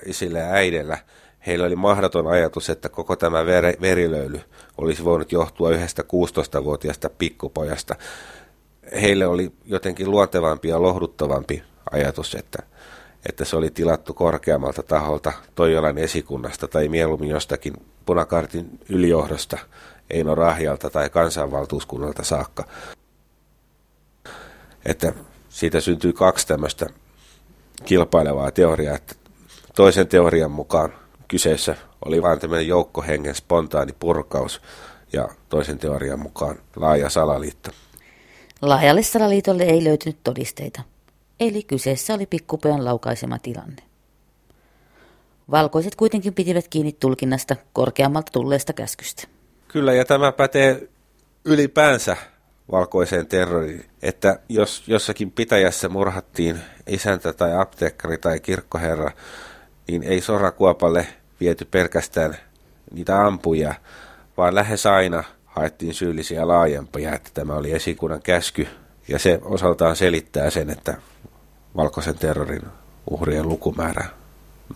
[0.07, 0.99] isillä ja äidillä,
[1.47, 4.41] heillä oli mahdoton ajatus, että koko tämä ver- verilöyly
[4.79, 7.95] olisi voinut johtua yhdestä 16-vuotiaasta pikkupojasta.
[9.01, 12.63] Heille oli jotenkin luontevampi ja lohduttavampi ajatus, että,
[13.29, 17.75] että se oli tilattu korkeammalta taholta Toijolan esikunnasta tai mieluummin jostakin
[18.07, 19.59] punakartin ylijohdosta,
[20.11, 22.65] Eino Rahjalta tai kansanvaltuuskunnalta saakka.
[24.87, 25.13] Että
[25.49, 26.87] siitä syntyy kaksi tämmöistä
[27.85, 29.15] kilpailevaa teoriaa, että
[29.75, 30.93] toisen teorian mukaan
[31.29, 34.61] kyseessä oli vain tämmöinen joukkohengen spontaani purkaus
[35.13, 37.71] ja toisen teorian mukaan laaja salaliitto.
[38.63, 40.83] Laajalle salaliitolle ei löytynyt todisteita,
[41.41, 43.83] eli kyseessä oli pikkupojan laukaisema tilanne.
[45.51, 49.23] Valkoiset kuitenkin pitivät kiinni tulkinnasta korkeammalta tulleesta käskystä.
[49.69, 50.89] Kyllä, ja tämä pätee
[51.45, 52.17] ylipäänsä
[52.73, 59.11] valkoiseen terroriin, että jos jossakin pitäjässä murhattiin isäntä tai apteekkari tai kirkkoherra,
[59.89, 61.07] niin ei sorakuopalle
[61.41, 62.37] viety pelkästään
[62.91, 63.75] niitä ampuja,
[64.37, 68.69] vaan lähes aina haettiin syyllisiä laajempia, että tämä oli esikunnan käsky,
[69.09, 70.95] ja se osaltaan selittää sen, että
[71.77, 72.63] valkoisen terrorin
[73.11, 74.05] uhrien lukumäärä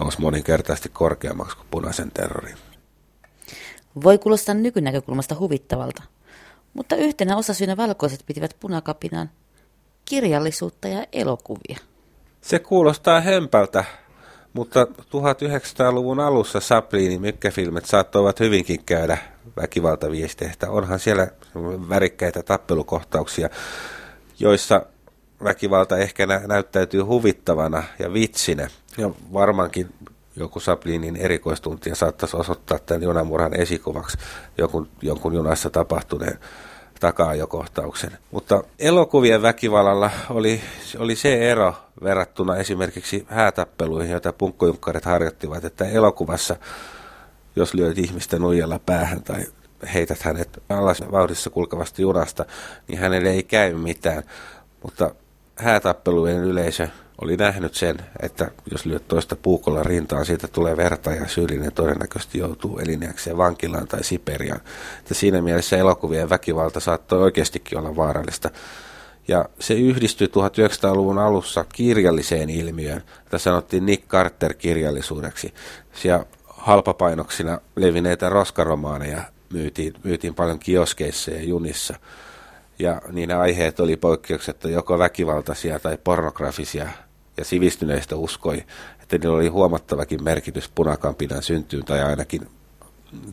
[0.01, 2.57] nousi moninkertaisesti korkeammaksi kuin punaisen terrorin.
[4.05, 6.03] Voi kuulostaa nykynäkökulmasta huvittavalta,
[6.75, 9.31] mutta yhtenä osasyynä valkoiset pitivät punakapinaan
[10.05, 11.79] kirjallisuutta ja elokuvia.
[12.41, 13.85] Se kuulostaa hempältä,
[14.53, 19.19] mutta 1900-luvun alussa Saplinin mykkäfilmit saattoivat hyvinkin käydä
[19.57, 20.71] väkivaltaviesteistä.
[20.71, 21.29] Onhan siellä
[21.89, 23.49] värikkäitä tappelukohtauksia,
[24.41, 24.83] joissa
[25.45, 28.69] väkivalta ehkä nä- näyttäytyy huvittavana ja vitsinä.
[28.99, 29.95] Ja varmaankin
[30.37, 34.19] joku Saplinin erikoistuntija saattaisi osoittaa tämän junamurhan esikuvaksi
[34.59, 36.39] jonkun, jonkun junassa tapahtuneen
[37.01, 38.19] takaajokohtauksen.
[38.31, 40.61] Mutta elokuvien väkivallalla oli,
[40.99, 46.57] oli se ero verrattuna esimerkiksi häätappeluihin, joita punkkojunkkarit harjoittivat, että elokuvassa,
[47.57, 49.47] jos lyöt ihmistä nuijalla päähän tai
[49.95, 52.45] heität hänet alas vauhdissa kulkevasta junasta,
[52.89, 54.23] niin hänelle ei käy mitään.
[54.83, 55.15] Mutta
[55.57, 56.89] häätappelujen yleisö
[57.23, 62.39] oli nähnyt sen, että jos lyöt toista puukolla rintaan, siitä tulee verta ja syyllinen todennäköisesti
[62.39, 64.61] joutuu eliniäkseen vankilaan tai Siperiaan.
[64.99, 68.51] Että siinä mielessä elokuvien väkivalta saattoi oikeastikin olla vaarallista.
[69.29, 75.55] Ja se yhdistyi 1900-luvun alussa kirjalliseen ilmiöön, jota sanottiin Nick Carter-kirjallisuudeksi.
[76.05, 81.95] Ja halpapainoksina levineitä roskaromaaneja myytiin, myytiin paljon kioskeissa ja junissa.
[82.79, 86.89] Ja niin aiheet oli poikkeuksetta joko väkivaltaisia tai pornografisia
[87.37, 88.65] ja sivistyneistä uskoi,
[89.03, 92.49] että niillä oli huomattavakin merkitys punakampinan syntyyn tai ainakin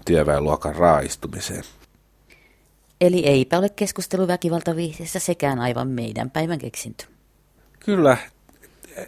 [0.06, 1.64] työväenluokan raaistumiseen.
[3.02, 7.06] Eli eipä ole keskustelu väkivaltaviihdeessä sekään aivan meidän päivän keksintö.
[7.80, 8.18] Kyllä,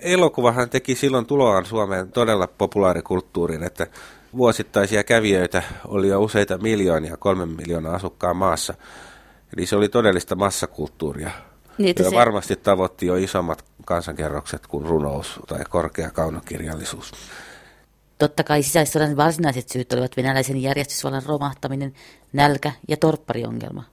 [0.02, 3.88] elokuvahan teki silloin tuloaan Suomeen todella populaarikulttuuriin, että
[4.38, 8.73] vuosittaisia kävijöitä oli jo useita miljoonia, kolmen miljoonaa asukkaan maassa.
[9.58, 11.32] Eli se oli todellista massakulttuuria.
[11.78, 12.15] Niin, se...
[12.15, 17.12] varmasti tavoitti jo isommat kansankerrokset kuin runous tai korkea kaunokirjallisuus.
[18.17, 21.93] Totta kai sisäissodan varsinaiset syyt olivat venäläisen järjestysvallan romahtaminen,
[22.34, 23.84] nälkä ja torppariongelma.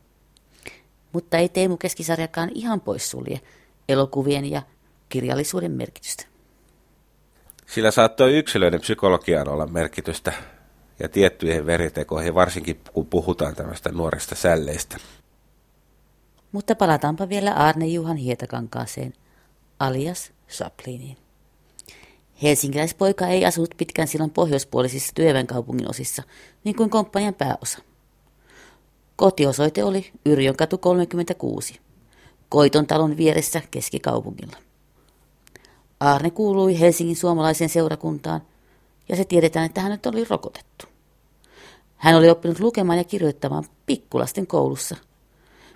[1.12, 3.40] Mutta ei Teemu Keskisarjakaan ihan poissulje
[3.88, 4.62] elokuvien ja
[5.08, 6.33] kirjallisuuden merkitystä.
[7.74, 10.32] Sillä saattoi yksilöiden psykologiaan olla merkitystä
[10.98, 14.96] ja tiettyihin veritekoihin, varsinkin kun puhutaan tämmöistä nuorista sälleistä.
[16.52, 19.12] Mutta palataanpa vielä Arne Juhan Hietakankaaseen,
[19.78, 21.16] alias Chapliniin.
[22.42, 26.22] Helsinkiläispoika ei asunut pitkään silloin pohjoispuolisissa työväenkaupungin osissa,
[26.64, 27.78] niin kuin komppanian pääosa.
[29.16, 31.80] Kotiosoite oli Yrjön katu 36,
[32.48, 34.56] Koiton talon vieressä keskikaupungilla.
[36.00, 38.40] Arne kuului Helsingin suomalaiseen seurakuntaan,
[39.08, 40.86] ja se tiedetään, että hänet oli rokotettu.
[41.96, 44.96] Hän oli oppinut lukemaan ja kirjoittamaan pikkulasten koulussa,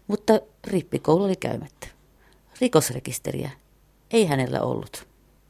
[0.07, 1.87] mutta rippikoulu oli käymättä.
[2.61, 3.50] Rikosrekisteriä
[4.11, 5.07] ei hänellä ollut.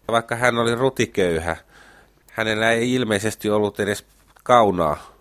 [0.09, 1.57] Vaikka hän oli rutiköyhä,
[2.33, 4.05] hänellä ei ilmeisesti ollut edes
[4.45, 5.17] kaunaa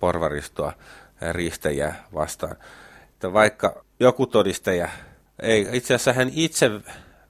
[0.00, 0.72] porvaristoa
[1.32, 2.56] riistäjää vastaan.
[3.10, 4.88] Että vaikka joku todistaja,
[5.42, 6.70] ei, itse asiassa hän itse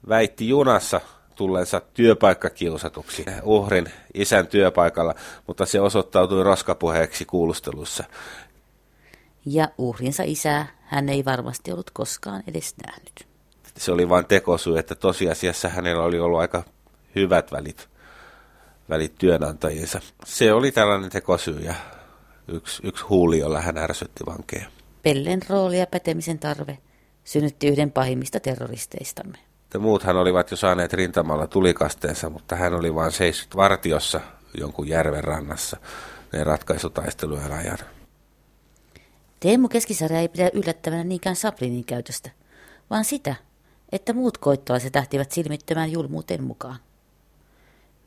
[0.09, 1.01] väitti junassa
[1.37, 5.15] tulleensa työpaikkakiusatuksi uhrin isän työpaikalla,
[5.47, 8.03] mutta se osoittautui roskapuheeksi kuulustelussa.
[9.45, 13.27] Ja uhrinsa isää hän ei varmasti ollut koskaan edes nähnyt.
[13.77, 16.63] Se oli vain tekosyy, että tosiasiassa hänellä oli ollut aika
[17.15, 17.89] hyvät välit,
[18.89, 20.01] välit työnantajiinsa.
[20.25, 21.73] Se oli tällainen tekosyy ja
[22.47, 24.65] yksi, yksi huuli, jolla hän ärsytti vankeja.
[25.03, 26.77] Pellen rooli ja pätemisen tarve
[27.23, 29.46] synnytti yhden pahimmista terroristeistamme.
[29.67, 34.21] Että muuthan olivat jo saaneet rintamalla tulikasteensa, mutta hän oli vain seissyt vartiossa
[34.57, 35.77] jonkun järven rannassa
[36.33, 37.77] ne ratkaisutaistelujen ajan.
[39.39, 42.29] Teemu Keskisarja ei pidä yllättävänä niinkään Saplinin käytöstä,
[42.89, 43.35] vaan sitä,
[43.91, 46.79] että muut koittolaiset lähtivät silmittömään julmuuteen mukaan.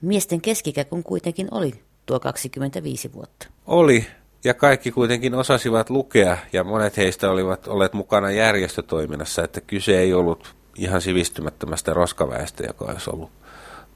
[0.01, 1.73] Miesten keskikä kun kuitenkin oli
[2.07, 3.47] tuo 25 vuotta.
[3.67, 4.07] Oli,
[4.45, 10.15] ja kaikki kuitenkin osasivat lukea, ja monet heistä olivat olleet mukana järjestötoiminnassa, että kyse ei
[10.15, 13.31] ollut ihan sivistymättömästä roskaväestä, joka olisi ollut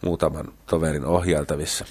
[0.03, 1.85] muutaman toverin ohjaltavissa.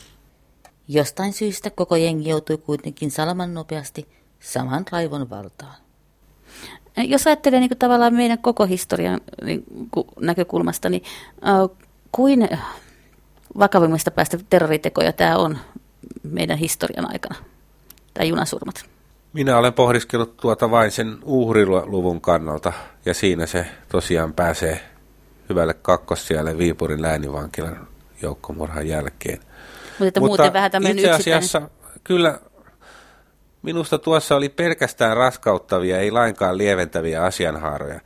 [0.87, 4.07] Jostain syystä koko jengi joutui kuitenkin salaman nopeasti
[4.39, 5.75] saman raivon valtaan.
[6.97, 9.63] Jos ajattelee niin kuin tavallaan meidän koko historian niin,
[10.19, 11.03] näkökulmasta, niin
[11.47, 11.77] äh,
[12.11, 12.49] kuin
[13.59, 15.57] vakavimmista päästä terroritekoja tämä on
[16.23, 17.35] meidän historian aikana,
[18.13, 18.92] tämä junasurmat?
[19.33, 22.73] Minä olen pohdiskellut tuota vain sen uhriluvun kannalta,
[23.05, 24.79] ja siinä se tosiaan pääsee
[25.49, 27.87] hyvälle kakkossijalle Viipurin läänivankilan
[28.21, 29.39] joukkomurhan jälkeen.
[29.39, 32.01] Mutta, että Mutta muuten vähän itse asiassa yksittäin...
[32.03, 32.39] kyllä
[33.61, 37.99] minusta tuossa oli pelkästään raskauttavia, ei lainkaan lieventäviä asianhaaroja.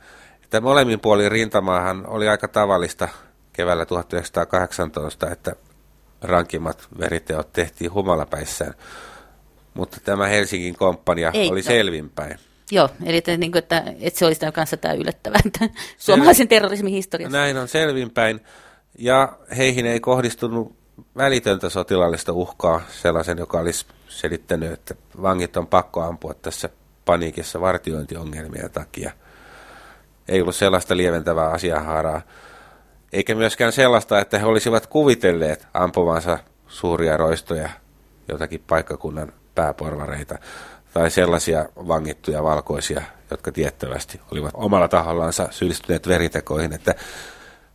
[0.44, 3.08] Että molemmin puolin rintamaahan oli aika tavallista
[3.52, 5.52] keväällä 1918, että
[6.22, 8.74] rankimmat veriteot tehtiin humalapäissään.
[9.78, 11.64] Mutta tämä Helsingin komppania Ei, oli no.
[11.64, 12.38] selvinpäin.
[12.70, 16.48] Joo, eli että, niin kuin, että, että se olisi tämän kanssa tämä yllättävää, että suomalaisen
[16.48, 17.38] terrorismin historiassa.
[17.38, 18.40] Näin on selvinpäin,
[18.98, 20.76] ja heihin ei kohdistunut
[21.16, 26.68] välitöntä sotilaallista uhkaa sellaisen, joka olisi selittänyt, että vangit on pakko ampua tässä
[27.04, 29.12] paniikissa vartiointiongelmien takia.
[30.28, 32.22] Ei ollut sellaista lieventävää asiahaaraa,
[33.12, 37.68] eikä myöskään sellaista, että he olisivat kuvitelleet ampuvansa suuria roistoja
[38.28, 40.38] jotakin paikkakunnan pääporvareita
[40.94, 46.94] tai sellaisia vangittuja valkoisia, jotka tiettävästi olivat omalla tahollansa syyllistyneet veritekoihin, että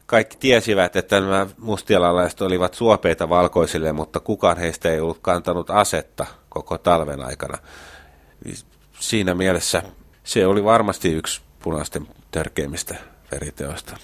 [0.05, 6.25] kaikki tiesivät, että nämä mustialalaiset olivat suopeita valkoisille, mutta kukaan heistä ei ollut kantanut asetta
[6.49, 7.57] koko talven aikana.
[8.99, 9.83] Siinä mielessä
[10.23, 12.95] se oli varmasti yksi punaisten törkeimmistä
[13.31, 13.97] veriteoista.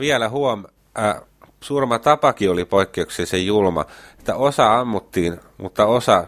[0.00, 0.64] Vielä huom,
[0.98, 1.20] äh,
[1.60, 3.84] surma tapakin oli poikkeuksellisen julma,
[4.18, 6.26] että osa ammuttiin, mutta osa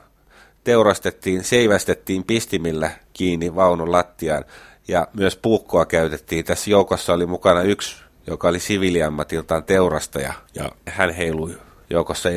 [0.64, 4.44] teurastettiin, seivästettiin pistimillä kiinni vaunun lattiaan
[4.88, 6.44] ja myös puukkoa käytettiin.
[6.44, 7.96] Tässä joukossa oli mukana yksi,
[8.26, 11.58] joka oli siviiliammatiltaan teurastaja ja hän heilui
[11.90, 12.28] joukossa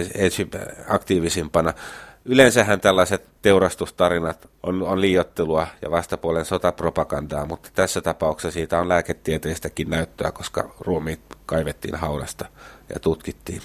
[0.88, 1.74] aktiivisimpana.
[2.26, 9.90] Yleensähän tällaiset teurastustarinat on, on liiottelua ja vastapuolen sotapropagandaa, mutta tässä tapauksessa siitä on lääketieteestäkin
[9.90, 12.46] näyttöä, koska ruumiit kaivettiin haudasta
[12.94, 13.62] ja tutkittiin.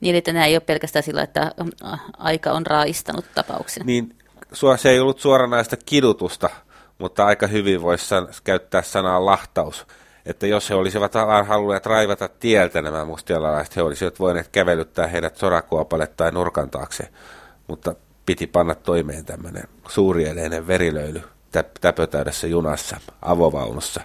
[0.00, 1.52] Niin, että nämä ei ole pelkästään sillä, että
[1.84, 3.86] äh, aika on raistanut tapauksen.
[3.86, 4.16] Niin,
[4.76, 6.50] se ei ollut suoranaista kidutusta,
[6.98, 8.14] mutta aika hyvin voisi
[8.44, 9.86] käyttää sanaa lahtaus.
[10.26, 11.12] Että jos he olisivat
[11.46, 17.08] halunneet raivata tieltä nämä mustialalaiset, he olisivat voineet kävelyttää heidät sorakuopalle tai nurkan taakse.
[17.66, 17.94] Mutta
[18.26, 21.22] piti panna toimeen tämmöinen suurieleinen verilöyly
[21.80, 24.00] täpötäydessä junassa, avovaunussa,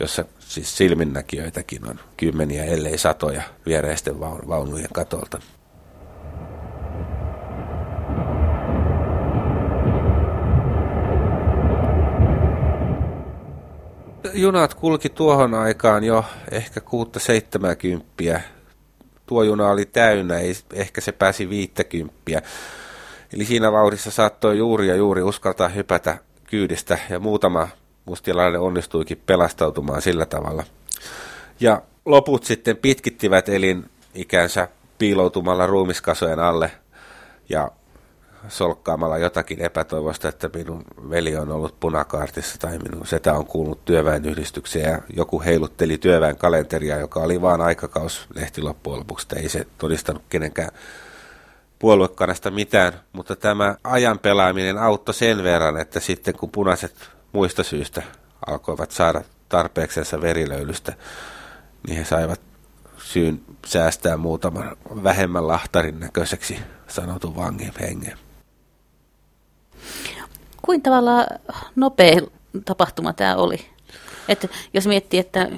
[0.00, 5.40] jossa siis silminnäkijöitäkin on kymmeniä, ellei satoja viereisten vaunujen katolta.
[14.34, 18.40] Junat kulki tuohon aikaan jo ehkä kuutta seitsemäkymppiä.
[19.26, 22.42] Tuo juna oli täynnä, ei, ehkä se pääsi viittäkymppiä.
[23.34, 26.18] Eli siinä vauhdissa saattoi juuri ja juuri uskaltaa hypätä
[26.54, 27.68] kyydistä ja muutama
[28.04, 30.64] mustialainen onnistuikin pelastautumaan sillä tavalla.
[31.60, 36.70] Ja loput sitten pitkittivät elinikänsä piiloutumalla ruumiskasojen alle
[37.48, 37.70] ja
[38.48, 44.90] solkkaamalla jotakin epätoivosta, että minun veli on ollut punakaartissa tai minun setä on kuulunut työväenyhdistykseen
[44.90, 50.70] ja joku heilutteli työväen kalenteria, joka oli vaan aikakauslehti loppujen lopuksi, ei se todistanut kenenkään
[51.84, 58.02] puoluekannasta mitään, mutta tämä ajan pelaaminen auttoi sen verran, että sitten kun punaiset muista syistä
[58.46, 60.92] alkoivat saada tarpeeksensa verilöylystä,
[61.86, 62.40] niin he saivat
[62.98, 66.58] syyn säästää muutaman vähemmän lahtarin näköiseksi
[66.88, 68.18] sanotun vangin hengen.
[70.62, 71.26] Kuin tavalla
[71.76, 72.20] nopea
[72.64, 73.66] tapahtuma tämä oli?
[74.28, 75.48] Että jos miettii, että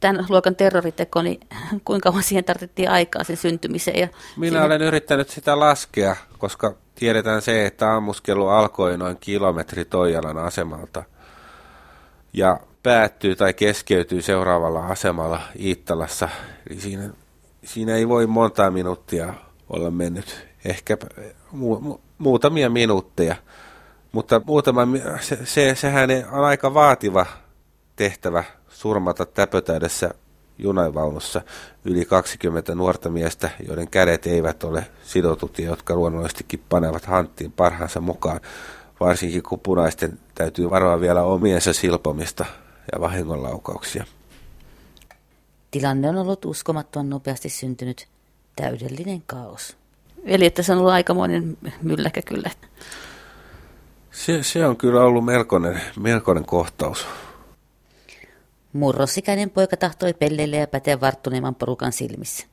[0.00, 1.40] tämän luokan terroriteko, niin
[1.84, 4.00] kuinka kauan siihen tarvittiin aikaa sen syntymiseen?
[4.00, 4.66] Ja Minä siihen...
[4.66, 11.02] olen yrittänyt sitä laskea, koska tiedetään se, että ammuskelu alkoi noin kilometri Toijalan asemalta
[12.32, 16.28] ja päättyy tai keskeytyy seuraavalla asemalla Iittalassa.
[16.70, 17.10] Eli siinä,
[17.64, 19.34] siinä ei voi monta minuuttia
[19.70, 20.96] olla mennyt, ehkä
[21.52, 23.36] mu, mu, muutamia minuutteja.
[24.12, 24.82] Mutta muutama,
[25.20, 27.26] se, se, sehän on aika vaativa
[27.96, 28.44] tehtävä
[28.78, 30.10] surmata täpötäydessä
[30.58, 31.42] junavaunussa
[31.84, 38.00] yli 20 nuorta miestä, joiden kädet eivät ole sidotut ja jotka luonnollisestikin panevat hanttiin parhaansa
[38.00, 38.40] mukaan,
[39.00, 42.44] varsinkin kun punaisten täytyy varoa vielä omiensa silpomista
[42.92, 44.04] ja vahingonlaukauksia.
[45.70, 48.08] Tilanne on ollut uskomattoman nopeasti syntynyt
[48.56, 49.76] täydellinen kaos.
[50.24, 52.50] Eli että se on ollut aikamoinen mylläkä kyllä.
[54.10, 57.06] Se, se on kyllä ollut melkoinen, melkoinen kohtaus.
[58.72, 62.46] Murrosikäinen poika tahtoi pelleille ja päteä varttuneemman porukan silmissä.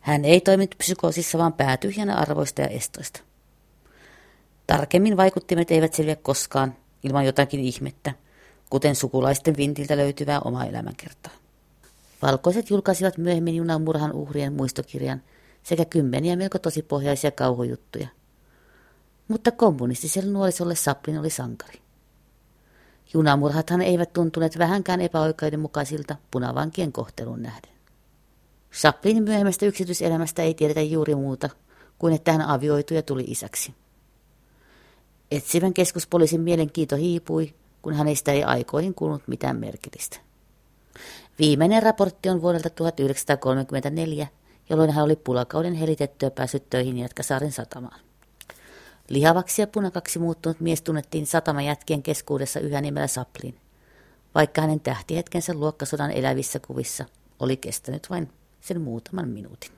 [0.00, 3.20] Hän ei toiminut psykoosissa, vaan päätyhjänä arvoista ja estoista.
[4.66, 8.12] Tarkemmin vaikuttimet eivät selviä koskaan ilman jotakin ihmettä,
[8.70, 11.32] kuten sukulaisten vintiltä löytyvää omaa elämänkertaa.
[12.22, 15.22] Valkoiset julkaisivat myöhemmin junan murhan uhrien muistokirjan
[15.62, 18.08] sekä kymmeniä melko tosipohjaisia kauhujuttuja.
[19.28, 21.85] Mutta kommunistiselle nuorisolle Saplin oli sankari.
[23.14, 27.72] Junamurhathan eivät tuntuneet vähänkään epäoikeudenmukaisilta punavankien kohtelun nähden.
[28.72, 31.48] Chaplinin myöhemmästä yksityiselämästä ei tiedetä juuri muuta
[31.98, 33.74] kuin että hän avioitui ja tuli isäksi.
[35.30, 40.18] Etsivän keskuspoliisin mielenkiinto hiipui, kun hänestä ei aikoihin kuulunut mitään merkillistä.
[41.38, 44.26] Viimeinen raportti on vuodelta 1934,
[44.70, 48.05] jolloin hän oli pulakauden helitettyä päässyt töihin Jätkäsaaren satamaan.
[49.08, 53.60] Lihavaksi ja punakaksi muuttunut mies tunnettiin satamajätkien keskuudessa yhä nimellä Saplin,
[54.34, 57.04] vaikka hänen tähtihetkensä luokkasodan elävissä kuvissa
[57.40, 59.75] oli kestänyt vain sen muutaman minuutin.